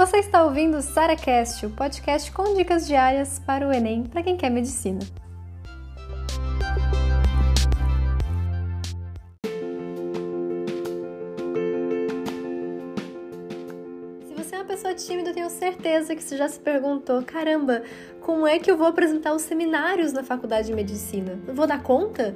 [0.00, 4.34] Você está ouvindo o SaraCast, o podcast com dicas diárias para o Enem para quem
[4.34, 4.98] quer medicina.
[14.26, 17.82] Se você é uma pessoa tímida, eu tenho certeza que você já se perguntou: caramba,
[18.22, 21.38] como é que eu vou apresentar os seminários na faculdade de medicina?
[21.46, 22.34] Eu vou dar conta?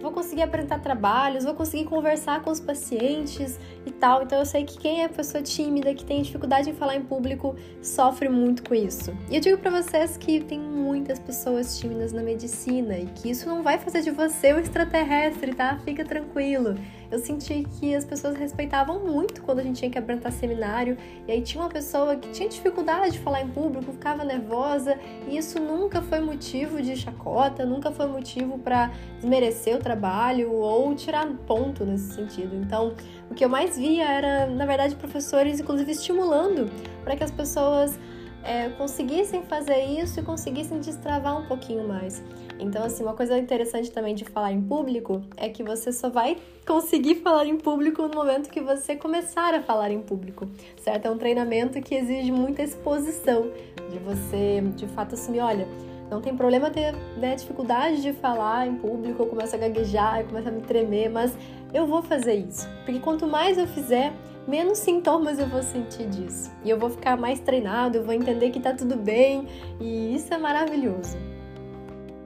[0.00, 4.22] Vou conseguir apresentar trabalhos, vou conseguir conversar com os pacientes e tal.
[4.22, 7.56] Então eu sei que quem é pessoa tímida, que tem dificuldade em falar em público,
[7.82, 9.16] sofre muito com isso.
[9.30, 13.48] E eu digo para vocês que tem muitas pessoas tímidas na medicina e que isso
[13.48, 15.78] não vai fazer de você um extraterrestre, tá?
[15.84, 16.76] Fica tranquilo
[17.10, 21.32] eu senti que as pessoas respeitavam muito quando a gente tinha que apresentar seminário, e
[21.32, 25.58] aí tinha uma pessoa que tinha dificuldade de falar em público, ficava nervosa, e isso
[25.58, 31.84] nunca foi motivo de chacota, nunca foi motivo para desmerecer o trabalho ou tirar ponto
[31.84, 32.54] nesse sentido.
[32.56, 32.94] Então,
[33.30, 36.70] o que eu mais via era, na verdade, professores, inclusive, estimulando
[37.04, 37.98] para que as pessoas
[38.42, 42.22] é, conseguissem fazer isso e conseguissem destravar um pouquinho mais.
[42.58, 46.38] Então, assim, uma coisa interessante também de falar em público é que você só vai
[46.66, 51.06] conseguir falar em público no momento que você começar a falar em público, certo?
[51.06, 53.50] É um treinamento que exige muita exposição,
[53.90, 55.66] de você, de fato, assumir, olha,
[56.10, 60.26] não tem problema ter né, dificuldade de falar em público, eu começo a gaguejar, eu
[60.26, 61.36] começo a me tremer, mas
[61.72, 62.68] eu vou fazer isso.
[62.84, 64.12] Porque quanto mais eu fizer,
[64.48, 66.50] menos sintomas eu vou sentir disso.
[66.64, 69.46] E eu vou ficar mais treinado, eu vou entender que tá tudo bem,
[69.78, 71.18] e isso é maravilhoso.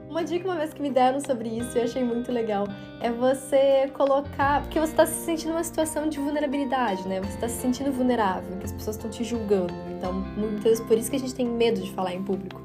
[0.09, 2.67] Uma dica uma vez que me deram sobre isso e eu achei muito legal
[3.01, 4.61] é você colocar.
[4.61, 7.19] Porque você está se sentindo numa situação de vulnerabilidade, né?
[7.19, 9.73] Você está se sentindo vulnerável, que as pessoas estão te julgando.
[9.97, 12.61] Então, muitas vezes por isso que a gente tem medo de falar em público.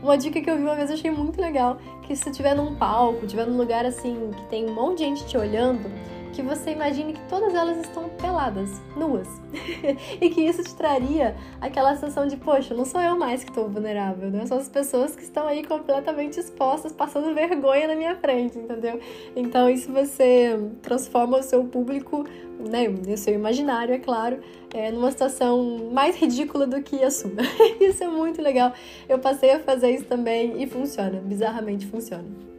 [0.00, 2.76] Uma dica que eu vi uma vez eu achei muito legal, que se estiver num
[2.76, 5.90] palco, estiver num lugar assim que tem um monte de gente te olhando,
[6.32, 9.28] que você imagine que todas elas estão peladas, nuas.
[10.20, 13.68] e que isso te traria aquela sensação de, poxa, não sou eu mais que estou
[13.68, 14.46] vulnerável, né?
[14.46, 18.98] São as pessoas que estão aí completamente expostas, passando vergonha na minha frente, entendeu?
[19.36, 22.24] Então, isso você transforma o seu público,
[22.58, 24.40] né, o seu imaginário, é claro,
[24.72, 27.32] é, numa situação mais ridícula do que a sua.
[27.80, 28.72] isso é muito legal.
[29.08, 32.52] Eu passei a fazer isso também e funciona, bizarramente funciona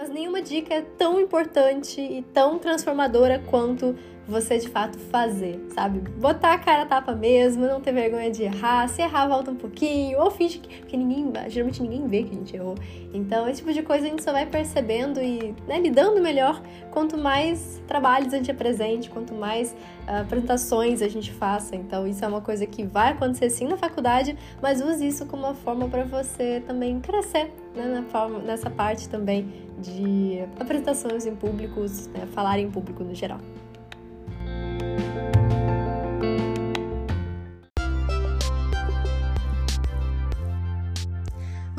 [0.00, 3.94] mas nenhuma dica é tão importante e tão transformadora quanto
[4.30, 5.98] você de fato fazer, sabe?
[6.18, 9.56] Botar a cara a tapa mesmo, não ter vergonha de errar, se errar, volta um
[9.56, 10.80] pouquinho, ou finge que.
[10.80, 11.32] Porque ninguém.
[11.48, 12.76] Geralmente ninguém vê que a gente errou.
[13.12, 17.18] Então, esse tipo de coisa a gente só vai percebendo e né, lidando melhor quanto
[17.18, 19.72] mais trabalhos a gente apresente, quanto mais
[20.06, 21.74] uh, apresentações a gente faça.
[21.74, 25.44] Então, isso é uma coisa que vai acontecer sim na faculdade, mas use isso como
[25.44, 32.08] uma forma para você também crescer né, forma, nessa parte também de apresentações em públicos,
[32.08, 33.40] né, falar em público no geral.